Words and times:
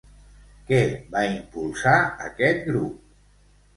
Què 0.69 0.79
va 1.15 1.21
impulsar 1.33 1.95
aquest 2.31 2.67
grup? 2.71 2.97